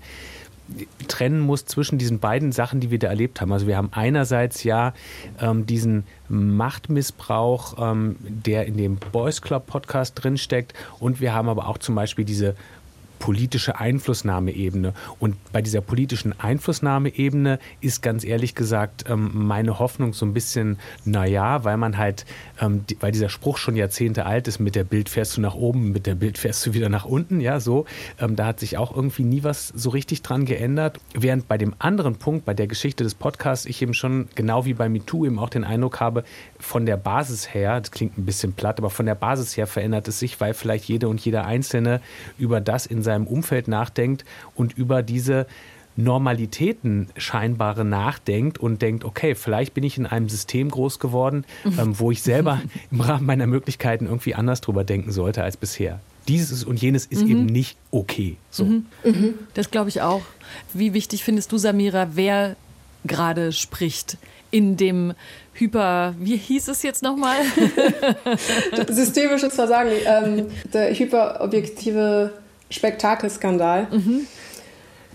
[1.07, 3.51] trennen muss zwischen diesen beiden Sachen, die wir da erlebt haben.
[3.51, 4.93] Also wir haben einerseits ja
[5.41, 11.67] ähm, diesen Machtmissbrauch, ähm, der in dem Boys Club Podcast drinsteckt und wir haben aber
[11.67, 12.55] auch zum Beispiel diese
[13.19, 14.93] politische Einflussnahmeebene.
[15.19, 20.79] Und bei dieser politischen Einflussnahmeebene ist ganz ehrlich gesagt ähm, meine Hoffnung so ein bisschen,
[21.05, 22.25] naja, weil man halt,
[22.59, 25.91] ähm, weil dieser Spruch schon Jahrzehnte alt ist, mit der Bild fährst du nach oben,
[25.91, 27.85] mit der Bild fährst du wieder nach unten, ja, so.
[28.19, 30.99] Ähm, da hat sich auch irgendwie nie was so richtig dran geändert.
[31.13, 34.73] Während bei dem anderen Punkt, bei der Geschichte des Podcasts, ich eben schon, genau wie
[34.73, 36.23] bei MeToo, eben auch den Eindruck habe,
[36.57, 40.07] von der Basis her, das klingt ein bisschen platt, aber von der Basis her verändert
[40.07, 42.01] es sich, weil vielleicht jede und jeder Einzelne
[42.37, 45.45] über das in seinem Umfeld nachdenkt und über diese
[45.95, 51.79] Normalitäten scheinbare nachdenkt und denkt, okay, vielleicht bin ich in einem System groß geworden, mhm.
[51.79, 55.99] ähm, wo ich selber im Rahmen meiner Möglichkeiten irgendwie anders drüber denken sollte als bisher.
[56.27, 57.31] Dieses und jenes ist mhm.
[57.31, 58.37] eben nicht okay.
[58.49, 58.65] So.
[58.65, 58.85] Mhm.
[59.03, 59.33] mhm.
[59.53, 60.21] Das glaube ich auch.
[60.73, 62.55] Wie wichtig findest du, Samira, wer
[63.05, 64.17] gerade spricht
[64.51, 65.13] in dem
[65.53, 67.37] Hyper, wie hieß es jetzt nochmal?
[68.89, 72.33] Systemisches Versagen, ähm, der hyperobjektive
[72.69, 73.87] Spektakelskandal.
[73.91, 74.27] Mhm.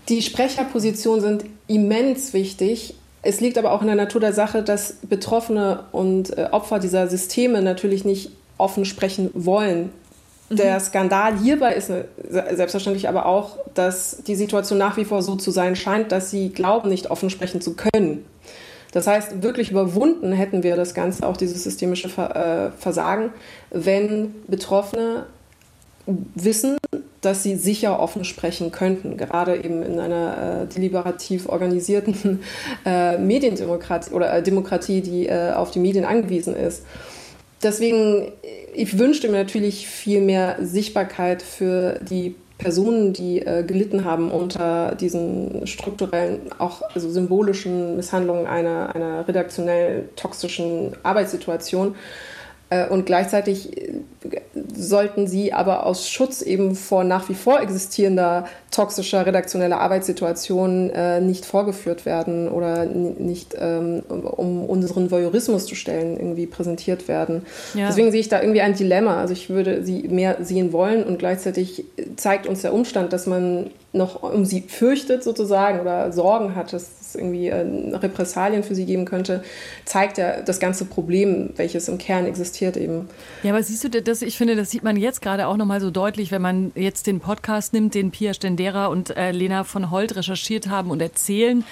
[0.09, 2.95] Die Sprecherpositionen sind immens wichtig.
[3.21, 7.07] Es liegt aber auch in der Natur der Sache, dass Betroffene und äh, Opfer dieser
[7.07, 9.89] Systeme natürlich nicht offen sprechen wollen.
[10.49, 10.55] Mhm.
[10.57, 15.35] Der Skandal hierbei ist eine, selbstverständlich aber auch, dass die Situation nach wie vor so
[15.35, 18.25] zu sein scheint, dass sie glauben, nicht offen sprechen zu können.
[18.91, 23.31] Das heißt, wirklich überwunden hätten wir das Ganze, auch dieses systemische äh, Versagen,
[23.71, 25.25] wenn Betroffene
[26.05, 26.77] wissen,
[27.25, 32.41] dass sie sicher offen sprechen könnten, gerade eben in einer äh, deliberativ organisierten
[32.85, 36.83] äh, Mediendemokratie oder äh, Demokratie, die äh, auf die Medien angewiesen ist.
[37.63, 38.31] Deswegen,
[38.73, 44.95] ich wünschte mir natürlich viel mehr Sichtbarkeit für die Personen, die äh, gelitten haben unter
[44.95, 51.95] diesen strukturellen, auch also symbolischen Misshandlungen einer, einer redaktionell toxischen Arbeitssituation.
[52.69, 54.01] Äh, und gleichzeitig äh,
[54.75, 61.21] sollten sie aber aus Schutz eben vor nach wie vor existierender toxischer redaktioneller Arbeitssituationen äh,
[61.21, 67.45] nicht vorgeführt werden oder nicht, ähm, um unseren Voyeurismus zu stellen, irgendwie präsentiert werden.
[67.75, 67.87] Ja.
[67.87, 69.19] Deswegen sehe ich da irgendwie ein Dilemma.
[69.19, 73.69] Also ich würde sie mehr sehen wollen und gleichzeitig zeigt uns der Umstand, dass man
[73.95, 79.05] noch um sie fürchtet sozusagen oder Sorgen hat, dass irgendwie äh, Repressalien für sie geben
[79.05, 79.43] könnte,
[79.85, 83.07] zeigt ja das ganze Problem, welches im Kern existiert eben.
[83.43, 85.91] Ja, aber siehst du, das, ich finde, das sieht man jetzt gerade auch nochmal so
[85.91, 90.15] deutlich, wenn man jetzt den Podcast nimmt, den Pia Stendera und äh, Lena von Holt
[90.15, 91.63] recherchiert haben und erzählen,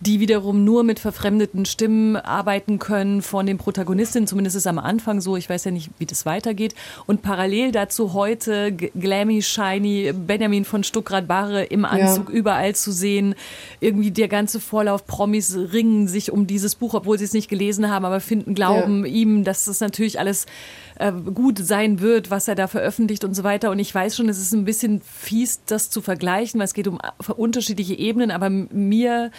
[0.00, 4.78] die wiederum nur mit verfremdeten Stimmen arbeiten können von den Protagonistinnen, zumindest ist es am
[4.78, 6.74] Anfang so, ich weiß ja nicht, wie das weitergeht.
[7.06, 12.34] Und parallel dazu heute Glammy, Shiny, Benjamin von Stuckrad-Barre im Anzug ja.
[12.34, 13.34] überall zu sehen,
[13.80, 15.06] irgendwie der ganze Vorlauf.
[15.06, 19.04] Promis ringen sich um dieses Buch, obwohl sie es nicht gelesen haben, aber finden, glauben
[19.04, 19.12] ja.
[19.12, 20.46] ihm, dass das natürlich alles
[20.98, 23.70] äh, gut sein wird, was er da veröffentlicht und so weiter.
[23.70, 26.88] Und ich weiß schon, es ist ein bisschen fies, das zu vergleichen, weil es geht
[26.88, 26.98] um
[27.36, 29.30] unterschiedliche Ebenen, aber mir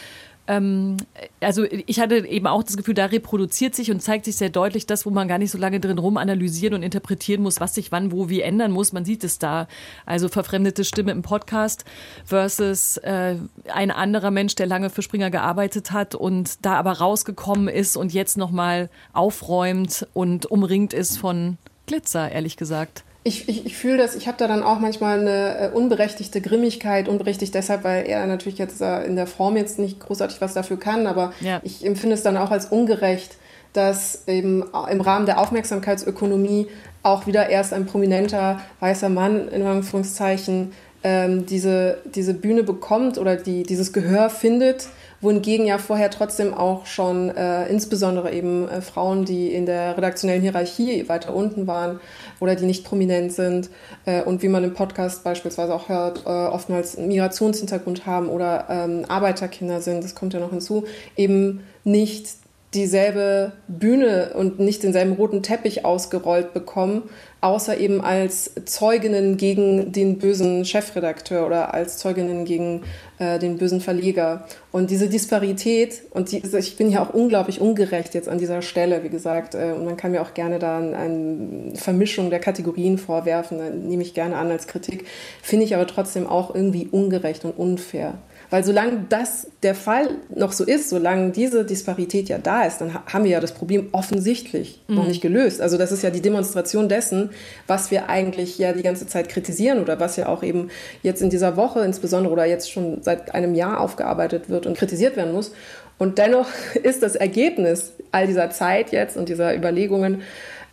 [0.50, 0.98] ähm,
[1.42, 4.88] also ich hatte eben auch das Gefühl, da reproduziert sich und zeigt sich sehr deutlich
[4.88, 7.92] das, wo man gar nicht so lange drin rum analysieren und interpretieren muss, was sich
[7.92, 8.92] wann, wo, wie ändern muss.
[8.92, 9.68] Man sieht es da.
[10.08, 11.86] Also verfremdete Stimme im Podcast
[12.26, 13.36] versus äh,
[13.72, 18.12] ein anderer Mensch, der lange für Springer gearbeitet hat und da aber rausgekommen ist und
[18.12, 24.16] jetzt nochmal aufräumt und umringt ist von Glitzer, ehrlich gesagt ich, ich, ich fühle das,
[24.16, 28.58] ich habe da dann auch manchmal eine äh, unberechtigte Grimmigkeit, unberechtigt deshalb, weil er natürlich
[28.58, 31.60] jetzt äh, in der Form jetzt nicht großartig was dafür kann, aber ja.
[31.64, 33.36] ich empfinde es dann auch als ungerecht,
[33.74, 36.68] dass eben im Rahmen der Aufmerksamkeitsökonomie
[37.04, 40.72] auch wieder erst ein prominenter weißer Mann in Anführungszeichen
[41.04, 44.88] ähm, diese, diese Bühne bekommt oder die, dieses Gehör findet
[45.22, 50.42] wohingegen ja vorher trotzdem auch schon äh, insbesondere eben äh, Frauen, die in der redaktionellen
[50.42, 52.00] Hierarchie weiter unten waren
[52.40, 53.70] oder die nicht prominent sind
[54.06, 58.68] äh, und wie man im Podcast beispielsweise auch hört, äh, oftmals einen Migrationshintergrund haben oder
[58.70, 62.28] ähm, Arbeiterkinder sind, das kommt ja noch hinzu, eben nicht
[62.74, 67.10] dieselbe Bühne und nicht denselben roten Teppich ausgerollt bekommen,
[67.42, 72.84] außer eben als Zeuginnen gegen den bösen Chefredakteur oder als Zeuginnen gegen
[73.18, 74.46] äh, den bösen Verleger.
[74.72, 79.04] Und diese Disparität, und die, ich bin ja auch unglaublich ungerecht jetzt an dieser Stelle,
[79.04, 83.88] wie gesagt, äh, und man kann mir auch gerne da eine Vermischung der Kategorien vorwerfen,
[83.88, 85.06] nehme ich gerne an als Kritik,
[85.42, 88.16] finde ich aber trotzdem auch irgendwie ungerecht und unfair.
[88.50, 92.94] Weil solange das der Fall noch so ist, solange diese Disparität ja da ist, dann
[93.06, 94.96] haben wir ja das Problem offensichtlich mhm.
[94.96, 95.62] noch nicht gelöst.
[95.62, 97.30] Also das ist ja die Demonstration dessen,
[97.68, 100.70] was wir eigentlich ja die ganze Zeit kritisieren oder was ja auch eben
[101.04, 105.16] jetzt in dieser Woche insbesondere oder jetzt schon seit einem Jahr aufgearbeitet wird und kritisiert
[105.16, 105.52] werden muss.
[106.00, 106.48] Und dennoch
[106.84, 110.24] ist das Ergebnis all dieser Zeit jetzt und dieser Überlegungen,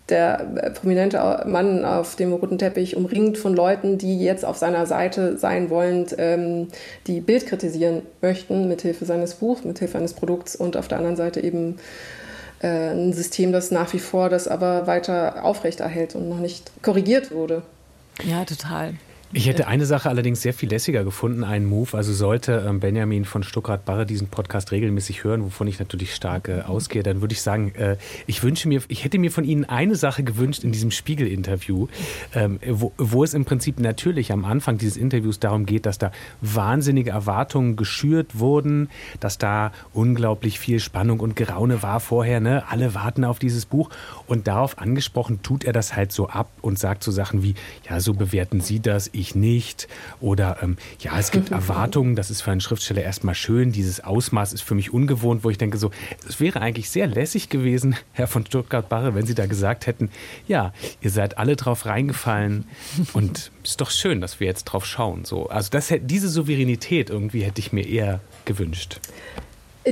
[0.09, 4.87] der äh, prominente Mann auf dem roten Teppich umringt von Leuten, die jetzt auf seiner
[4.87, 6.69] Seite sein wollen, ähm,
[7.07, 11.41] die Bild kritisieren möchten, mithilfe seines Buchs, mithilfe eines Produkts und auf der anderen Seite
[11.41, 11.79] eben
[12.61, 17.33] äh, ein System, das nach wie vor das aber weiter aufrechterhält und noch nicht korrigiert
[17.33, 17.63] wurde.
[18.23, 18.95] Ja, total.
[19.33, 21.97] Ich hätte eine Sache allerdings sehr viel lässiger gefunden, einen Move.
[21.97, 26.61] Also sollte ähm, Benjamin von Stuckrad-Barre diesen Podcast regelmäßig hören, wovon ich natürlich stark äh,
[26.61, 27.97] ausgehe, dann würde ich sagen, äh,
[28.29, 31.89] ich wünsche mir, ich hätte mir von Ihnen eine Sache gewünscht in diesem Spiegel-Interview,
[32.35, 36.13] ähm, wo, wo, es im Prinzip natürlich am Anfang dieses Interviews darum geht, dass da
[36.41, 42.39] wahnsinnige Erwartungen geschürt wurden, dass da unglaublich viel Spannung und Geraune war vorher.
[42.39, 42.63] Ne?
[42.69, 43.91] Alle warten auf dieses Buch
[44.29, 47.57] und darauf angesprochen tut er das halt so ab und sagt so Sachen wie,
[47.91, 49.89] ja, so bewerten Sie das ich nicht.
[50.21, 53.73] Oder ähm, ja, es gibt Erwartungen, das ist für einen Schriftsteller erstmal schön.
[53.73, 55.91] Dieses Ausmaß ist für mich ungewohnt, wo ich denke so,
[56.29, 60.11] es wäre eigentlich sehr lässig gewesen, Herr von Stuttgart-Barre, wenn Sie da gesagt hätten,
[60.47, 62.65] ja, ihr seid alle drauf reingefallen
[63.13, 65.25] und es ist doch schön, dass wir jetzt drauf schauen.
[65.25, 65.49] So.
[65.49, 69.01] Also das, diese Souveränität irgendwie hätte ich mir eher gewünscht.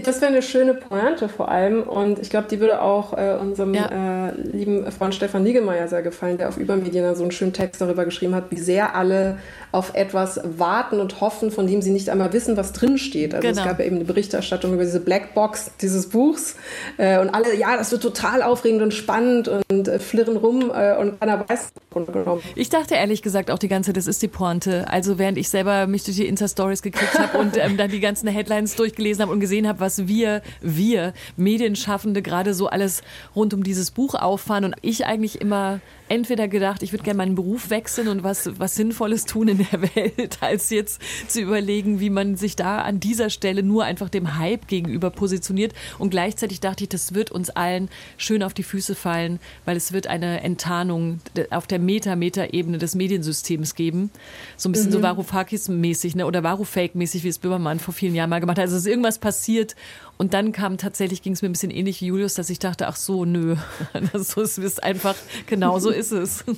[0.03, 3.75] Das wäre eine schöne Pointe vor allem und ich glaube, die würde auch äh, unserem
[3.75, 4.29] ja.
[4.29, 8.05] äh, lieben Freund Stefan Niegemeier sehr gefallen, der auf Übermedien so einen schönen Text darüber
[8.05, 9.39] geschrieben hat, wie sehr alle
[9.71, 13.35] auf etwas warten und hoffen, von dem sie nicht einmal wissen, was drinsteht.
[13.35, 13.61] Also genau.
[13.61, 16.57] es gab ja eben eine Berichterstattung über diese Blackbox dieses Buchs
[16.97, 20.97] äh, und alle, ja, das wird total aufregend und spannend und äh, flirren rum äh,
[20.97, 22.43] und keiner weiß genommen.
[22.57, 24.87] Ich dachte ehrlich gesagt auch die ganze Zeit, das ist die Pointe.
[24.89, 28.29] Also während ich selber mich durch die Insta-Stories gekriegt habe und ähm, dann die ganzen
[28.29, 33.03] Headlines durchgelesen habe und gesehen habe, was wir, wir Medienschaffende gerade so alles
[33.37, 37.35] rund um dieses Buch auffahren und ich eigentlich immer entweder gedacht, ich würde gerne meinen
[37.35, 42.11] Beruf wechseln und was, was Sinnvolles tun in der Welt, als jetzt zu überlegen, wie
[42.11, 45.73] man sich da an dieser Stelle nur einfach dem Hype gegenüber positioniert.
[45.99, 49.92] Und gleichzeitig dachte ich, das wird uns allen schön auf die Füße fallen, weil es
[49.92, 51.20] wird eine Enttarnung
[51.51, 54.11] auf der Meta-Meta-Ebene des Mediensystems geben.
[54.57, 54.92] So ein bisschen mhm.
[54.92, 56.27] so Varoufakis-mäßig ne?
[56.27, 58.64] oder Varoufake-mäßig, wie es Böhmermann vor vielen Jahren mal gemacht hat.
[58.64, 59.74] Also es ist irgendwas passiert
[60.13, 62.87] und dann kam tatsächlich, ging es mir ein bisschen ähnlich wie Julius, dass ich dachte,
[62.87, 63.57] ach so, nö,
[64.12, 65.14] das ist einfach,
[65.46, 66.44] genau so ist es.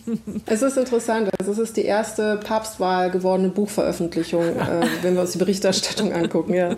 [0.47, 5.33] Es ist interessant, also es ist die erste Papstwahl gewordene Buchveröffentlichung, äh, wenn wir uns
[5.33, 6.77] die Berichterstattung angucken, ja.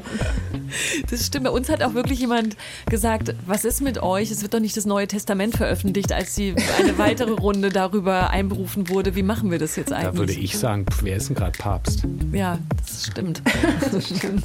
[1.10, 2.56] Das stimmt, bei uns hat auch wirklich jemand
[2.88, 4.30] gesagt, was ist mit euch?
[4.30, 8.88] Es wird doch nicht das Neue Testament veröffentlicht, als die, eine weitere Runde darüber einberufen
[8.88, 9.14] wurde.
[9.14, 10.12] Wie machen wir das jetzt eigentlich?
[10.12, 12.02] Da würde ich sagen, wer ist denn gerade Papst?
[12.32, 13.42] Ja, das stimmt.
[13.92, 14.44] Das stimmt.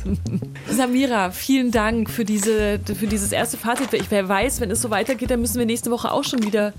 [0.70, 3.92] Samira, vielen Dank für für, diese, für dieses erste Fazit.
[3.94, 6.72] Ich, wer weiß, wenn es so weitergeht, dann müssen wir nächste Woche auch schon wieder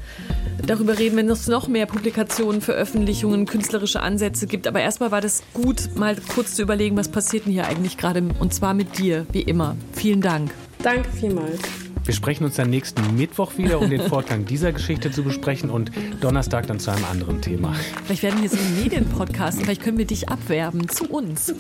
[0.67, 4.67] darüber reden, wenn es noch mehr Publikationen, Veröffentlichungen, künstlerische Ansätze gibt.
[4.67, 8.23] Aber erstmal war das gut, mal kurz zu überlegen, was passiert denn hier eigentlich gerade.
[8.41, 9.77] Und zwar mit dir, wie immer.
[9.93, 10.51] Vielen Dank.
[10.83, 11.84] Danke vielmals.
[12.05, 15.91] Wir sprechen uns dann nächsten Mittwoch wieder, um den Fortgang dieser Geschichte zu besprechen und
[16.21, 17.75] Donnerstag dann zu einem anderen Thema.
[18.05, 21.55] Vielleicht werden wir so ein Medienpodcast, vielleicht können wir dich abwerben zu uns.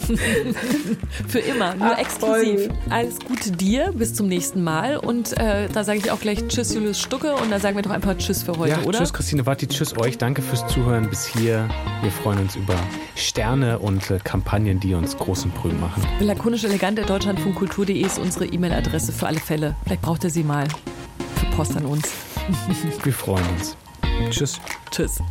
[1.28, 2.66] Für immer, nur Ach, exklusiv.
[2.66, 2.76] Voll.
[2.90, 6.74] Alles Gute dir, bis zum nächsten Mal und äh, da sage ich auch gleich Tschüss
[6.74, 8.98] Julius Stucke und da sagen wir doch einfach Tschüss für heute, ja, oder?
[8.98, 11.70] Tschüss Christine Watti, Tschüss euch, danke fürs Zuhören bis hier.
[12.02, 12.76] Wir freuen uns über
[13.16, 16.02] Sterne und äh, Kampagnen, die uns großen Brühen machen.
[16.20, 19.74] Lakonisch elegant der Deutschlandfunkkultur.de ist unsere E-Mail-Adresse für alle Fälle.
[19.84, 22.12] Vielleicht braucht ihr sie mal für Post an uns.
[23.04, 23.76] Wir freuen uns.
[24.30, 24.60] Tschüss.
[24.90, 25.22] Tschüss.